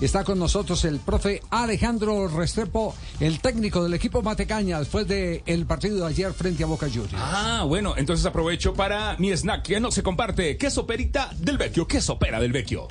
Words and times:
Está 0.00 0.24
con 0.24 0.38
nosotros 0.38 0.84
el 0.84 0.98
profe 0.98 1.40
Alejandro 1.48 2.28
Restrepo, 2.28 2.94
el 3.18 3.40
técnico 3.40 3.82
del 3.82 3.94
equipo 3.94 4.20
Matecaña, 4.20 4.78
después 4.78 5.08
del 5.08 5.42
el 5.46 5.64
partido 5.64 6.00
de 6.00 6.06
ayer 6.06 6.34
frente 6.34 6.62
a 6.62 6.66
Boca 6.66 6.86
Juniors. 6.86 7.14
Ah, 7.16 7.64
bueno, 7.66 7.94
entonces 7.96 8.26
aprovecho 8.26 8.74
para 8.74 9.16
mi 9.16 9.34
snack 9.34 9.62
que 9.62 9.80
no 9.80 9.90
se 9.90 10.02
comparte. 10.02 10.58
Queso 10.58 10.86
perita 10.86 11.30
del 11.38 11.56
vecchio, 11.56 11.86
queso 11.86 12.18
pera 12.18 12.40
del 12.40 12.52
vecchio. 12.52 12.88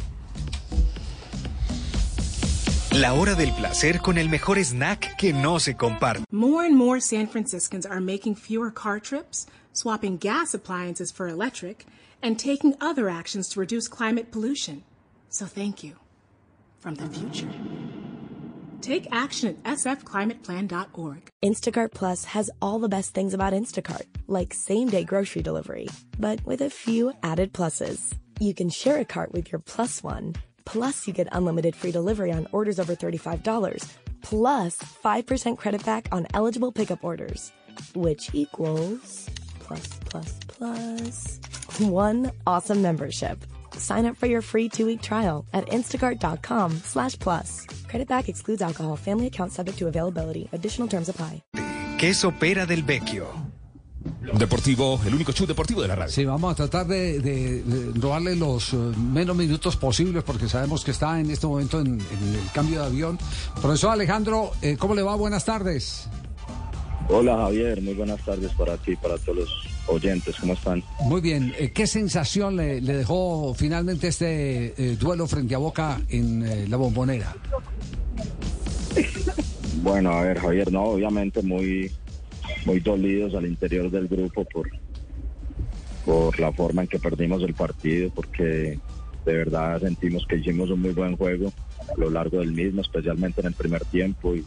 La 2.91 3.13
hora 3.13 3.35
del 3.35 3.53
placer 3.53 3.99
con 3.99 4.17
el 4.17 4.27
mejor 4.27 4.57
snack 4.57 5.15
que 5.15 5.31
no 5.31 5.59
se 5.59 5.75
comparte. 5.75 6.23
More 6.31 6.65
and 6.65 6.75
more 6.75 6.99
San 6.99 7.27
Franciscans 7.27 7.85
are 7.85 8.01
making 8.01 8.35
fewer 8.35 8.71
car 8.73 8.99
trips, 8.99 9.45
swapping 9.73 10.17
gas 10.17 10.55
appliances 10.55 11.11
for 11.11 11.27
electric, 11.27 11.85
and 12.23 12.39
taking 12.39 12.73
other 12.81 13.09
actions 13.09 13.47
to 13.49 13.59
reduce 13.59 13.87
climate 13.87 14.31
pollution. 14.31 14.81
So 15.29 15.45
thank 15.45 15.83
you 15.83 16.04
from 16.85 16.95
the 16.95 17.09
future. 17.09 17.49
Take 18.81 19.07
action 19.11 19.57
at 19.65 19.79
sfclimateplan.org. 19.79 21.29
Instacart 21.43 21.93
Plus 21.93 22.25
has 22.25 22.51
all 22.61 22.77
the 22.77 22.95
best 22.97 23.15
things 23.15 23.33
about 23.33 23.53
Instacart, 23.53 24.05
like 24.27 24.53
same 24.53 24.89
day 24.89 25.03
grocery 25.03 25.41
delivery, 25.41 25.87
but 26.19 26.45
with 26.45 26.61
a 26.61 26.69
few 26.69 27.11
added 27.23 27.53
pluses. 27.53 28.13
You 28.39 28.53
can 28.53 28.69
share 28.69 28.99
a 28.99 29.05
cart 29.05 29.33
with 29.33 29.51
your 29.51 29.59
plus 29.59 30.03
one 30.03 30.35
Plus, 30.65 31.07
you 31.07 31.13
get 31.13 31.27
unlimited 31.31 31.75
free 31.75 31.91
delivery 31.91 32.31
on 32.31 32.47
orders 32.51 32.79
over 32.79 32.95
$35, 32.95 33.87
plus 34.21 34.77
5% 34.77 35.57
credit 35.57 35.85
back 35.85 36.07
on 36.11 36.27
eligible 36.33 36.71
pickup 36.71 37.03
orders, 37.03 37.51
which 37.93 38.31
equals 38.33 39.29
plus, 39.59 39.87
plus, 40.05 40.39
plus 40.47 41.39
one 41.79 42.31
awesome 42.45 42.81
membership. 42.81 43.45
Sign 43.77 44.05
up 44.05 44.17
for 44.17 44.27
your 44.27 44.41
free 44.41 44.69
two-week 44.69 45.01
trial 45.01 45.45
at 45.53 45.65
instacart.com 45.67 46.71
slash 46.83 47.17
plus. 47.19 47.65
Credit 47.87 48.07
back 48.07 48.29
excludes 48.29 48.61
alcohol. 48.61 48.97
Family 48.97 49.27
account 49.27 49.51
subject 49.51 49.77
to 49.79 49.87
availability. 49.87 50.49
Additional 50.51 50.87
terms 50.89 51.09
apply. 51.09 51.41
Queso 51.97 52.31
pera 52.31 52.65
del 52.65 52.83
vecchio. 52.83 53.27
Deportivo, 54.37 54.99
el 55.05 55.15
único 55.15 55.31
show 55.31 55.47
deportivo 55.47 55.81
de 55.81 55.87
la 55.87 55.95
radio. 55.95 56.11
Sí, 56.11 56.25
vamos 56.25 56.51
a 56.51 56.55
tratar 56.55 56.85
de, 56.85 57.19
de, 57.19 57.63
de 57.63 57.99
robarle 57.99 58.35
los 58.35 58.73
uh, 58.73 58.93
menos 58.97 59.35
minutos 59.35 59.75
posibles 59.77 60.23
porque 60.23 60.47
sabemos 60.47 60.83
que 60.83 60.91
está 60.91 61.19
en 61.19 61.31
este 61.31 61.47
momento 61.47 61.79
en, 61.79 61.87
en 61.99 62.35
el 62.35 62.51
cambio 62.53 62.81
de 62.81 62.85
avión. 62.85 63.17
Profesor 63.61 63.91
Alejandro, 63.91 64.51
eh, 64.61 64.77
¿cómo 64.77 64.93
le 64.93 65.01
va? 65.01 65.15
Buenas 65.15 65.45
tardes. 65.45 66.07
Hola 67.09 67.37
Javier, 67.37 67.81
muy 67.81 67.93
buenas 67.93 68.23
tardes 68.23 68.51
para 68.53 68.77
ti, 68.77 68.95
para 68.95 69.17
todos 69.17 69.37
los 69.37 69.49
oyentes, 69.87 70.35
¿cómo 70.39 70.53
están? 70.53 70.83
Muy 71.01 71.21
bien, 71.21 71.53
eh, 71.57 71.71
¿qué 71.71 71.87
sensación 71.87 72.55
le, 72.55 72.81
le, 72.81 72.97
dejó 72.97 73.53
finalmente 73.53 74.07
este 74.07 74.73
eh, 74.77 74.95
duelo 74.97 75.27
frente 75.27 75.55
a 75.55 75.57
Boca 75.57 76.01
en 76.09 76.45
eh, 76.45 76.67
la 76.67 76.77
bombonera? 76.77 77.35
Bueno, 79.81 80.11
a 80.11 80.21
ver 80.21 80.39
Javier, 80.39 80.71
no, 80.71 80.83
obviamente 80.83 81.41
muy 81.41 81.91
muy 82.65 82.79
dolidos 82.79 83.35
al 83.35 83.45
interior 83.45 83.89
del 83.91 84.07
grupo 84.07 84.43
por, 84.45 84.69
por 86.03 86.39
la 86.39 86.51
forma 86.51 86.83
en 86.83 86.87
que 86.87 86.99
perdimos 86.99 87.43
el 87.43 87.53
partido, 87.53 88.09
porque 88.13 88.79
de 89.25 89.33
verdad 89.33 89.79
sentimos 89.81 90.25
que 90.27 90.37
hicimos 90.37 90.69
un 90.69 90.81
muy 90.81 90.91
buen 90.91 91.15
juego 91.15 91.51
a 91.79 91.99
lo 91.99 92.09
largo 92.09 92.39
del 92.39 92.51
mismo, 92.51 92.81
especialmente 92.81 93.41
en 93.41 93.47
el 93.47 93.53
primer 93.53 93.85
tiempo 93.85 94.35
y, 94.35 94.45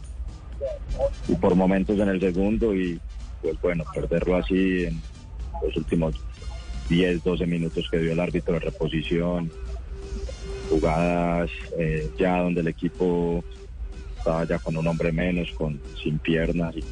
y 1.27 1.35
por 1.35 1.55
momentos 1.55 1.97
en 1.99 2.09
el 2.09 2.19
segundo 2.19 2.75
y 2.75 2.99
pues 3.41 3.59
bueno, 3.61 3.85
perderlo 3.93 4.35
así 4.35 4.85
en 4.85 5.01
los 5.63 5.75
últimos 5.77 6.15
10, 6.89 7.23
12 7.23 7.45
minutos 7.45 7.87
que 7.89 7.99
dio 7.99 8.11
el 8.11 8.19
árbitro 8.19 8.53
de 8.55 8.59
reposición, 8.59 9.51
jugadas 10.69 11.49
eh, 11.77 12.09
ya 12.17 12.39
donde 12.39 12.61
el 12.61 12.67
equipo 12.67 13.43
estaba 14.17 14.45
ya 14.45 14.59
con 14.59 14.75
un 14.77 14.87
hombre 14.87 15.11
menos, 15.11 15.49
con 15.51 15.79
sin 16.01 16.19
piernas 16.19 16.75
y 16.75 16.83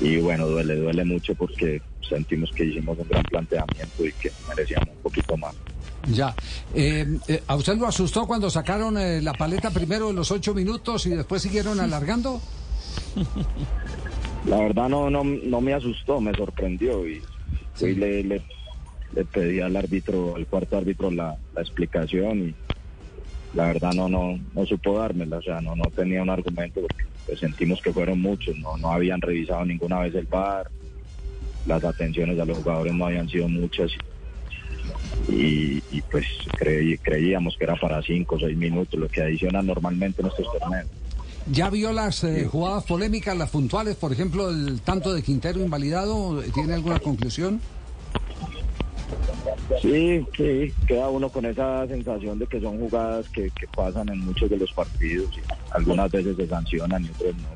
y 0.00 0.16
bueno, 0.18 0.46
duele, 0.46 0.76
duele 0.76 1.04
mucho 1.04 1.34
porque 1.34 1.82
sentimos 2.08 2.50
que 2.52 2.64
hicimos 2.64 2.98
un 2.98 3.08
gran 3.08 3.24
planteamiento 3.24 4.06
y 4.06 4.12
que 4.12 4.32
merecíamos 4.48 4.88
un 4.88 5.02
poquito 5.02 5.36
más. 5.36 5.54
Ya. 6.08 6.34
Eh, 6.74 7.06
eh, 7.28 7.42
¿A 7.46 7.56
usted 7.56 7.76
lo 7.76 7.86
asustó 7.86 8.26
cuando 8.26 8.48
sacaron 8.50 8.96
eh, 8.98 9.20
la 9.20 9.34
paleta 9.34 9.70
primero 9.70 10.10
en 10.10 10.16
los 10.16 10.30
ocho 10.30 10.54
minutos 10.54 11.06
y 11.06 11.10
después 11.10 11.42
siguieron 11.42 11.78
alargando? 11.80 12.40
La 14.46 14.58
verdad 14.58 14.88
no, 14.88 15.10
no, 15.10 15.22
no 15.24 15.60
me 15.60 15.74
asustó, 15.74 16.20
me 16.20 16.34
sorprendió 16.34 17.06
y, 17.06 17.22
sí. 17.74 17.86
y 17.86 17.94
le, 17.94 18.24
le, 18.24 18.42
le, 19.12 19.24
pedí 19.24 19.60
al 19.60 19.76
árbitro, 19.76 20.36
al 20.36 20.46
cuarto 20.46 20.78
árbitro 20.78 21.10
la, 21.10 21.36
la 21.54 21.60
explicación 21.60 22.48
y 22.48 22.54
la 23.54 23.66
verdad 23.66 23.92
no, 23.92 24.08
no, 24.08 24.38
no 24.54 24.66
supo 24.66 24.98
dármela, 24.98 25.38
o 25.38 25.42
sea, 25.42 25.60
no, 25.60 25.76
no 25.76 25.90
tenía 25.90 26.22
un 26.22 26.30
argumento 26.30 26.80
porque 26.80 27.04
pues, 27.26 27.40
sentimos 27.40 27.82
que 27.82 27.92
fueron 27.92 28.20
muchos, 28.20 28.56
no, 28.58 28.76
no 28.76 28.92
habían 28.92 29.20
revisado 29.20 29.64
ninguna 29.64 30.00
vez 30.00 30.14
el 30.14 30.26
bar, 30.26 30.70
las 31.66 31.84
atenciones 31.84 32.38
a 32.38 32.44
los 32.44 32.58
jugadores 32.58 32.94
no 32.94 33.06
habían 33.06 33.28
sido 33.28 33.48
muchas 33.48 33.90
y, 35.28 35.82
y 35.90 36.02
pues 36.10 36.26
creí, 36.56 36.96
creíamos 36.98 37.56
que 37.56 37.64
era 37.64 37.76
para 37.76 38.02
cinco 38.02 38.36
o 38.36 38.38
seis 38.38 38.56
minutos, 38.56 38.98
lo 38.98 39.08
que 39.08 39.22
adicionan 39.22 39.66
normalmente 39.66 40.22
en 40.22 40.28
estos 40.28 40.46
torneos. 40.58 40.88
¿Ya 41.46 41.70
vio 41.70 41.92
las 41.92 42.22
eh, 42.24 42.46
jugadas 42.50 42.84
polémicas, 42.84 43.36
las 43.36 43.50
puntuales, 43.50 43.96
por 43.96 44.12
ejemplo, 44.12 44.50
el 44.50 44.80
tanto 44.82 45.12
de 45.12 45.22
Quintero 45.22 45.60
invalidado? 45.60 46.42
¿Tiene 46.54 46.74
alguna 46.74 46.98
conclusión? 46.98 47.60
Sí, 49.80 50.24
sí, 50.36 50.72
queda 50.86 51.08
uno 51.08 51.28
con 51.28 51.46
esa 51.46 51.86
sensación 51.86 52.38
de 52.38 52.46
que 52.46 52.60
son 52.60 52.78
jugadas 52.78 53.28
que, 53.30 53.50
que 53.50 53.66
pasan 53.68 54.08
en 54.10 54.18
muchos 54.20 54.50
de 54.50 54.58
los 54.58 54.70
partidos 54.72 55.30
y 55.36 55.40
algunas 55.70 56.10
veces 56.10 56.36
se 56.36 56.46
sancionan 56.46 57.04
y 57.04 57.08
otras 57.08 57.34
no. 57.36 57.48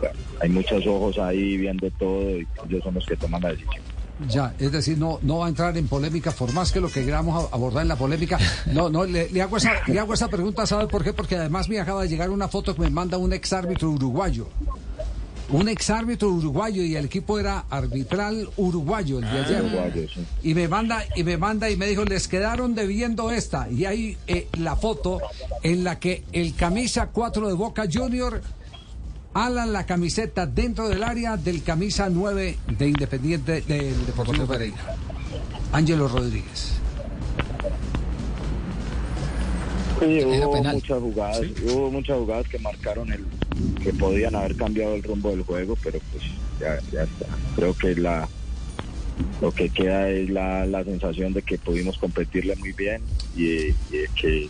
Bueno, 0.00 0.14
hay 0.40 0.48
muchos 0.50 0.86
ojos 0.86 1.18
ahí 1.18 1.56
viendo 1.56 1.90
todo 1.92 2.30
y 2.30 2.46
ellos 2.68 2.84
son 2.84 2.94
los 2.94 3.06
que 3.06 3.16
toman 3.16 3.42
la 3.42 3.50
decisión. 3.50 3.87
Ya, 4.28 4.54
es 4.58 4.72
decir, 4.72 4.98
no, 4.98 5.18
no 5.22 5.38
va 5.38 5.46
a 5.46 5.48
entrar 5.48 5.76
en 5.76 5.86
polémica, 5.86 6.32
por 6.32 6.52
más 6.52 6.72
que 6.72 6.80
lo 6.80 6.88
que 6.88 7.04
queramos 7.04 7.48
abordar 7.52 7.82
en 7.82 7.88
la 7.88 7.96
polémica. 7.96 8.38
No, 8.72 8.90
no, 8.90 9.04
le, 9.04 9.28
le, 9.30 9.42
hago 9.42 9.56
esa, 9.56 9.72
le 9.86 9.98
hago 9.98 10.14
esa 10.14 10.28
pregunta, 10.28 10.66
¿sabe 10.66 10.88
por 10.88 11.04
qué? 11.04 11.12
Porque 11.12 11.36
además 11.36 11.68
me 11.68 11.78
acaba 11.78 12.02
de 12.02 12.08
llegar 12.08 12.30
una 12.30 12.48
foto 12.48 12.74
que 12.74 12.82
me 12.82 12.90
manda 12.90 13.16
un 13.16 13.32
ex 13.32 13.52
árbitro 13.52 13.90
uruguayo 13.90 14.48
un 15.50 15.68
ex 15.68 15.90
árbitro 15.90 16.28
uruguayo 16.28 16.82
y 16.82 16.96
el 16.96 17.06
equipo 17.06 17.38
era 17.38 17.64
arbitral 17.70 18.48
uruguayo 18.56 19.18
el 19.18 19.24
de 19.24 19.38
ayer. 19.38 19.56
Ah, 19.58 19.66
uruguayo, 19.66 20.08
sí. 20.08 20.26
Y 20.42 20.54
me 20.54 20.68
manda 20.68 21.04
y 21.16 21.24
me 21.24 21.36
manda 21.36 21.70
y 21.70 21.76
me 21.76 21.86
dijo, 21.86 22.04
les 22.04 22.28
quedaron 22.28 22.74
debiendo 22.74 23.30
esta. 23.30 23.68
Y 23.70 23.86
hay 23.86 24.18
eh, 24.26 24.48
la 24.58 24.76
foto 24.76 25.20
en 25.62 25.84
la 25.84 25.98
que 25.98 26.24
el 26.32 26.54
camisa 26.54 27.08
4 27.12 27.48
de 27.48 27.54
Boca 27.54 27.84
Junior 27.90 28.42
ala 29.34 29.66
la 29.66 29.86
camiseta 29.86 30.46
dentro 30.46 30.88
del 30.88 31.02
área 31.02 31.36
del 31.36 31.62
camisa 31.62 32.08
9 32.08 32.56
de 32.78 32.88
Independiente 32.88 33.60
del 33.62 34.06
Deportivo 34.06 34.46
Pereira. 34.46 34.96
Ángelo 35.72 36.08
Rodríguez. 36.08 36.74
Sí, 40.00 40.24
hubo 40.24 40.62
muchas 40.62 40.98
jugadas, 41.00 41.38
¿Sí? 41.38 41.54
hubo 41.72 41.90
muchas 41.90 42.16
jugadas 42.18 42.48
que 42.48 42.58
marcaron 42.60 43.12
el 43.12 43.26
que 43.82 43.92
podían 43.92 44.34
haber 44.36 44.56
cambiado 44.56 44.94
el 44.94 45.02
rumbo 45.02 45.30
del 45.30 45.42
juego, 45.42 45.76
pero 45.82 45.98
pues 46.12 46.24
ya, 46.60 46.78
ya 46.92 47.02
está. 47.02 47.26
Creo 47.56 47.74
que 47.74 47.96
la 47.96 48.28
lo 49.40 49.52
que 49.52 49.68
queda 49.68 50.08
es 50.08 50.30
la, 50.30 50.66
la 50.66 50.84
sensación 50.84 51.32
de 51.32 51.42
que 51.42 51.58
pudimos 51.58 51.98
competirle 51.98 52.56
muy 52.56 52.72
bien 52.72 53.02
y, 53.36 53.72
que 54.20 54.48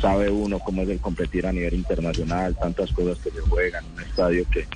sabe 0.00 0.30
uno 0.30 0.58
cómo 0.58 0.82
es 0.82 0.88
el 0.88 1.00
competir 1.00 1.46
a 1.46 1.52
nivel 1.52 1.74
internacional, 1.74 2.56
tantas 2.56 2.92
cosas 2.92 3.18
que 3.18 3.30
se 3.30 3.40
juegan, 3.40 3.84
un 3.94 4.02
estadio 4.02 4.44
que, 4.50 4.66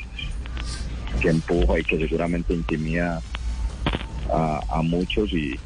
que 1.21 1.29
empuja 1.29 1.79
y 1.79 1.85
que 1.85 1.99
seguramente 1.99 2.55
intimida 2.55 3.21
a, 4.31 4.83
muchos 4.83 5.33
y, 5.33 5.59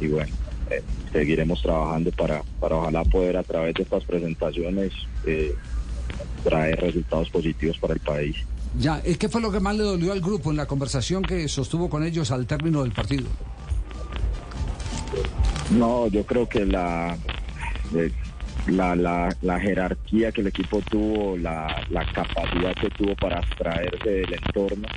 y 0.00 0.06
bueno, 0.06 0.32
eh, 0.70 0.82
seguiremos 1.12 1.62
trabajando 1.62 2.10
para, 2.12 2.42
para 2.60 2.76
ojalá 2.76 3.04
poder 3.04 3.36
a 3.36 3.42
través 3.42 3.74
de 3.74 3.82
estas 3.82 4.04
presentaciones 4.04 4.92
eh, 5.26 5.54
traer 6.44 6.80
resultados 6.80 7.28
positivos 7.30 7.78
para 7.78 7.94
el 7.94 8.00
país. 8.00 8.36
Ya, 8.78 9.00
¿qué 9.02 9.28
fue 9.28 9.40
lo 9.40 9.52
que 9.52 9.60
más 9.60 9.76
le 9.76 9.84
dolió 9.84 10.12
al 10.12 10.20
grupo 10.20 10.50
en 10.50 10.56
la 10.56 10.66
conversación 10.66 11.22
que 11.22 11.48
sostuvo 11.48 11.88
con 11.88 12.04
ellos 12.04 12.30
al 12.30 12.46
término 12.46 12.82
del 12.82 12.92
partido? 12.92 13.28
No, 15.70 16.08
yo 16.08 16.24
creo 16.26 16.48
que 16.48 16.66
la, 16.66 17.16
eh, 17.94 18.10
la, 18.66 18.96
la, 19.40 19.60
jerarquía 19.60 20.32
que 20.32 20.40
el 20.40 20.48
equipo 20.48 20.80
tuvo, 20.82 21.36
la, 21.36 21.84
la 21.90 22.04
capacidad 22.12 22.74
que 22.74 22.90
tuvo 22.90 23.14
para 23.16 23.38
abstraerse 23.38 24.10
del 24.10 24.34
entorno 24.34 24.88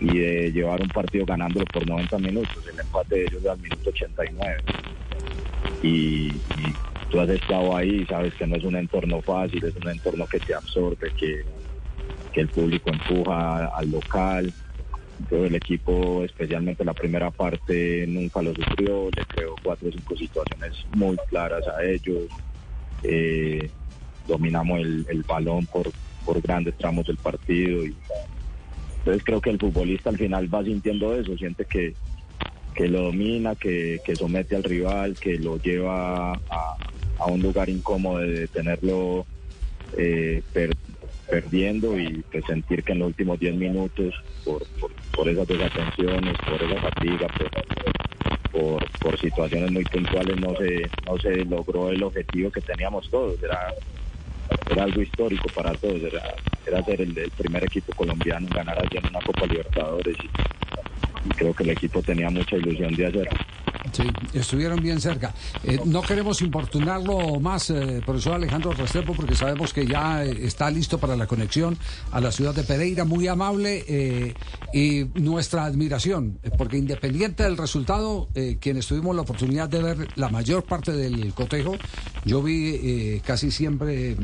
y 0.00 0.18
de 0.18 0.52
llevar 0.52 0.80
un 0.82 0.88
partido 0.88 1.24
ganándolo 1.24 1.64
por 1.66 1.86
90 1.86 2.18
minutos, 2.18 2.58
el 2.72 2.78
empate 2.78 3.16
de 3.16 3.22
ellos 3.22 3.46
al 3.46 3.58
minuto 3.58 3.90
89. 3.90 4.62
Y, 5.82 5.88
y, 5.88 6.32
tú 7.10 7.20
has 7.20 7.28
estado 7.28 7.76
ahí, 7.76 8.04
sabes 8.06 8.34
que 8.34 8.46
no 8.46 8.56
es 8.56 8.64
un 8.64 8.76
entorno 8.76 9.20
fácil, 9.22 9.64
es 9.64 9.76
un 9.76 9.88
entorno 9.88 10.26
que 10.26 10.40
te 10.40 10.54
absorbe, 10.54 11.12
que, 11.18 11.44
que 12.32 12.40
el 12.40 12.48
público 12.48 12.90
empuja 12.90 13.66
al 13.66 13.90
local. 13.90 14.52
Todo 15.30 15.44
el 15.44 15.54
equipo, 15.54 16.24
especialmente 16.24 16.84
la 16.84 16.94
primera 16.94 17.30
parte, 17.30 18.06
nunca 18.08 18.42
lo 18.42 18.52
sufrió, 18.54 19.08
le 19.14 19.24
creó 19.26 19.54
cuatro 19.62 19.88
o 19.88 19.92
cinco 19.92 20.16
situaciones 20.16 20.84
muy 20.94 21.16
claras 21.28 21.66
a 21.68 21.84
ellos. 21.84 22.24
Eh, 23.04 23.70
dominamos 24.26 24.80
el, 24.80 25.24
balón 25.26 25.66
por, 25.66 25.92
grandes 26.42 26.76
tramos 26.76 27.06
del 27.06 27.18
partido. 27.18 27.84
Entonces 28.98 29.22
creo 29.24 29.40
que 29.40 29.50
el 29.50 29.58
futbolista 29.58 30.10
al 30.10 30.18
final 30.18 30.52
va 30.52 30.64
sintiendo 30.64 31.14
eso, 31.14 31.36
siente 31.36 31.64
que, 31.66 31.94
que 32.74 32.88
lo 32.88 33.02
domina, 33.02 33.54
que, 33.54 34.00
que 34.04 34.16
somete 34.16 34.56
al 34.56 34.64
rival, 34.64 35.16
que 35.18 35.38
lo 35.38 35.58
lleva 35.58 36.32
a, 36.32 36.76
a 37.18 37.26
un 37.26 37.42
lugar 37.42 37.68
incómodo 37.68 38.18
de 38.18 38.48
tenerlo 38.48 39.26
eh, 39.96 40.42
perdiendo 41.32 41.98
y 41.98 42.22
pues, 42.30 42.44
sentir 42.44 42.84
que 42.84 42.92
en 42.92 42.98
los 42.98 43.08
últimos 43.08 43.40
10 43.40 43.54
minutos, 43.54 44.14
por, 44.44 44.66
por, 44.78 44.92
por 45.16 45.26
esas 45.30 45.48
desatenciones, 45.48 46.36
por 46.46 46.62
esa 46.62 46.78
fatiga, 46.82 47.26
por, 48.52 48.86
por, 49.00 49.18
situaciones 49.18 49.72
muy 49.72 49.82
puntuales, 49.84 50.38
no 50.38 50.54
se, 50.56 50.90
no 51.06 51.16
se 51.16 51.44
logró 51.46 51.88
el 51.88 52.02
objetivo 52.02 52.50
que 52.50 52.60
teníamos 52.60 53.08
todos. 53.08 53.42
Era, 53.42 53.72
era 54.70 54.82
algo 54.82 55.00
histórico 55.00 55.48
para 55.54 55.72
todos, 55.72 56.02
era, 56.02 56.34
era 56.66 56.84
ser 56.84 57.00
el, 57.00 57.14
primer 57.38 57.64
equipo 57.64 57.94
colombiano 57.94 58.46
en 58.48 58.52
ganar 58.52 58.78
allí 58.78 58.98
en 58.98 59.06
una 59.06 59.20
Copa 59.20 59.46
Libertadores 59.46 60.16
y, 60.22 61.28
y 61.28 61.30
creo 61.30 61.54
que 61.54 61.62
el 61.62 61.70
equipo 61.70 62.02
tenía 62.02 62.28
mucha 62.28 62.56
ilusión 62.56 62.94
de 62.94 63.06
hacerlo. 63.06 63.38
Sí, 63.90 64.04
estuvieron 64.32 64.80
bien 64.80 65.00
cerca. 65.00 65.34
Eh, 65.64 65.80
no 65.84 66.02
queremos 66.02 66.40
importunarlo 66.40 67.40
más, 67.40 67.68
eh, 67.70 68.00
profesor 68.04 68.34
Alejandro 68.34 68.72
Restrepo, 68.72 69.12
porque 69.14 69.34
sabemos 69.34 69.72
que 69.72 69.86
ya 69.86 70.24
eh, 70.24 70.46
está 70.46 70.70
listo 70.70 70.98
para 70.98 71.16
la 71.16 71.26
conexión 71.26 71.76
a 72.12 72.20
la 72.20 72.30
ciudad 72.30 72.54
de 72.54 72.62
Pereira, 72.62 73.04
muy 73.04 73.26
amable 73.28 73.84
eh, 73.88 74.34
y 74.72 75.04
nuestra 75.20 75.64
admiración, 75.64 76.38
porque 76.56 76.78
independiente 76.78 77.42
del 77.42 77.56
resultado, 77.56 78.28
quienes 78.60 78.86
tuvimos 78.86 79.14
la 79.14 79.22
oportunidad 79.22 79.68
de 79.68 79.82
ver 79.82 80.08
la 80.16 80.28
mayor 80.28 80.62
parte 80.64 80.92
del 80.92 81.34
cotejo, 81.34 81.76
yo 82.24 82.42
vi 82.42 82.74
eh, 82.74 83.22
casi 83.24 83.50
siempre, 83.50 84.16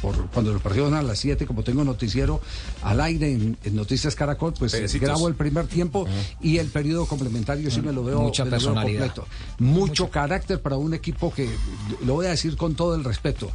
por, 0.00 0.26
cuando 0.28 0.52
los 0.52 0.62
partidos 0.62 0.88
eran 0.88 1.00
a 1.00 1.08
las 1.08 1.18
7, 1.18 1.46
como 1.46 1.62
tengo 1.62 1.84
noticiero 1.84 2.40
al 2.82 3.00
aire 3.00 3.32
en, 3.32 3.56
en 3.62 3.76
Noticias 3.76 4.14
Caracol, 4.14 4.54
pues 4.58 4.98
grabo 5.00 5.28
el 5.28 5.34
primer 5.34 5.66
tiempo 5.66 6.06
y 6.40 6.58
el 6.58 6.68
periodo 6.68 7.06
complementario 7.06 7.70
sí 7.70 7.80
me 7.82 7.92
lo 7.92 8.02
veo, 8.02 8.22
Mucha 8.22 8.44
me 8.44 8.85
completo. 8.88 9.26
Mucho 9.58 10.10
carácter 10.10 10.60
para 10.60 10.76
un 10.76 10.94
equipo 10.94 11.32
que, 11.32 11.48
lo 12.04 12.14
voy 12.14 12.26
a 12.26 12.30
decir 12.30 12.56
con 12.56 12.74
todo 12.74 12.94
el 12.94 13.04
respeto, 13.04 13.50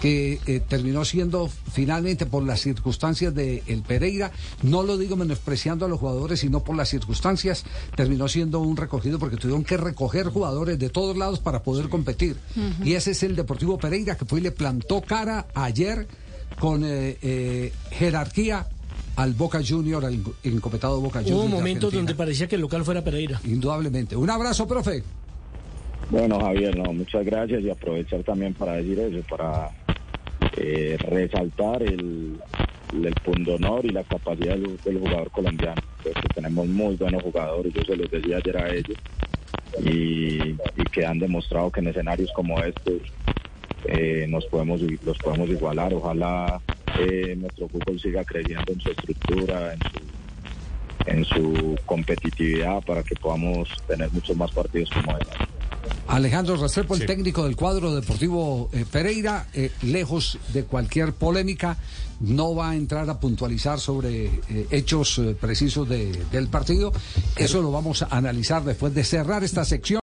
que 0.00 0.38
eh, 0.46 0.60
terminó 0.60 1.04
siendo 1.04 1.48
finalmente 1.72 2.26
por 2.26 2.42
las 2.42 2.60
circunstancias 2.60 3.34
de 3.34 3.62
el 3.66 3.82
Pereira, 3.82 4.32
no 4.62 4.82
lo 4.82 4.98
digo 4.98 5.16
menospreciando 5.16 5.86
a 5.86 5.88
los 5.88 5.98
jugadores, 5.98 6.40
sino 6.40 6.62
por 6.62 6.76
las 6.76 6.88
circunstancias, 6.88 7.64
terminó 7.96 8.28
siendo 8.28 8.60
un 8.60 8.76
recogido 8.76 9.18
porque 9.18 9.36
tuvieron 9.36 9.64
que 9.64 9.76
recoger 9.76 10.28
jugadores 10.28 10.78
de 10.78 10.90
todos 10.90 11.16
lados 11.16 11.38
para 11.38 11.62
poder 11.62 11.88
competir. 11.88 12.36
Y 12.82 12.94
ese 12.94 13.12
es 13.12 13.22
el 13.22 13.36
Deportivo 13.36 13.78
Pereira 13.78 14.16
que 14.16 14.24
fue 14.24 14.40
y 14.40 14.42
le 14.42 14.50
plantó 14.50 15.00
cara 15.00 15.46
ayer 15.54 16.06
con 16.58 16.84
eh, 16.84 17.16
eh, 17.22 17.72
jerarquía 17.90 18.68
al 19.16 19.32
Boca 19.34 19.60
Junior, 19.66 20.04
al 20.04 20.18
encopetado 20.42 21.00
Boca 21.00 21.20
Junior. 21.20 21.38
Hubo 21.38 21.48
momentos 21.48 21.92
donde 21.92 22.14
parecía 22.14 22.46
que 22.46 22.56
el 22.56 22.60
local 22.62 22.84
fuera 22.84 23.02
Pereira. 23.02 23.40
Indudablemente. 23.44 24.16
Un 24.16 24.30
abrazo, 24.30 24.66
profe. 24.66 25.02
Bueno, 26.10 26.38
Javier, 26.40 26.76
no, 26.76 26.92
muchas 26.92 27.24
gracias 27.24 27.62
y 27.62 27.70
aprovechar 27.70 28.22
también 28.22 28.52
para 28.54 28.72
decir 28.74 28.98
eso, 28.98 29.26
para 29.28 29.70
eh, 30.56 30.96
resaltar 31.00 31.82
el, 31.82 32.38
el 32.92 33.14
pundonor 33.24 33.86
y 33.86 33.88
la 33.90 34.04
capacidad 34.04 34.54
del, 34.56 34.78
del 34.84 34.98
jugador 34.98 35.30
colombiano. 35.30 35.80
Que 36.02 36.12
tenemos 36.34 36.66
muy 36.66 36.96
buenos 36.96 37.22
jugadores, 37.22 37.72
yo 37.72 37.82
se 37.82 37.96
los 37.96 38.10
decía 38.10 38.36
ayer 38.36 38.56
a 38.58 38.74
ellos, 38.74 38.98
y, 39.82 40.50
y 40.50 40.84
que 40.92 41.06
han 41.06 41.18
demostrado 41.18 41.70
que 41.72 41.80
en 41.80 41.86
escenarios 41.86 42.30
como 42.34 42.60
estos 42.62 43.00
eh, 43.86 44.26
nos 44.28 44.44
podemos 44.46 44.82
los 44.82 45.16
podemos 45.18 45.48
igualar. 45.48 45.94
Ojalá 45.94 46.60
eh, 47.00 47.34
nuestro 47.36 47.68
fútbol 47.68 48.00
siga 48.00 48.24
creciendo 48.24 48.72
en 48.72 48.80
su 48.80 48.90
estructura, 48.90 49.74
en 49.74 49.80
su 49.80 50.14
en 51.06 51.22
su 51.26 51.76
competitividad 51.84 52.82
para 52.82 53.02
que 53.02 53.14
podamos 53.16 53.68
tener 53.86 54.10
muchos 54.12 54.34
más 54.38 54.50
partidos 54.52 54.88
como 54.90 55.18
este. 55.18 55.34
Alejandro 56.08 56.56
Restrepo, 56.56 56.94
el 56.94 57.00
Sí. 57.02 57.06
técnico 57.06 57.44
del 57.44 57.56
cuadro 57.56 57.94
deportivo 57.94 58.70
eh, 58.72 58.86
Pereira, 58.90 59.46
eh, 59.52 59.70
lejos 59.82 60.38
de 60.54 60.64
cualquier 60.64 61.12
polémica, 61.12 61.76
no 62.20 62.54
va 62.54 62.70
a 62.70 62.76
entrar 62.76 63.10
a 63.10 63.20
puntualizar 63.20 63.78
sobre 63.80 64.26
eh, 64.48 64.66
hechos 64.70 65.18
eh, 65.18 65.36
precisos 65.38 65.86
de- 65.88 66.24
del 66.32 66.48
partido. 66.48 66.90
Eso 67.36 67.60
lo 67.60 67.70
vamos 67.70 68.02
a 68.02 68.06
analizar 68.10 68.64
después 68.64 68.94
de 68.94 69.04
cerrar 69.04 69.44
esta 69.44 69.64
sección. 69.66 69.84